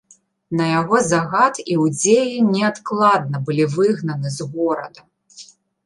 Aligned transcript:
На 0.61 0.65
яго 0.79 0.97
загад 1.11 1.59
іўдзеі 1.75 2.35
неадкладна 2.55 3.45
былі 3.51 3.71
выгнаны 3.79 4.27
з 4.41 4.53
горада. 4.59 5.01